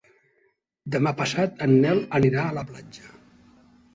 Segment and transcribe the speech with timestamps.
[0.95, 3.13] Demà passat en Nel anirà a la platja.